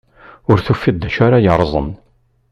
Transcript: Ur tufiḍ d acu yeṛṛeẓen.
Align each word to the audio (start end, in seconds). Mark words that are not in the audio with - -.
Ur 0.49 0.57
tufiḍ 0.65 0.95
d 0.97 1.03
acu 1.07 1.25
yeṛṛeẓen. 1.43 1.89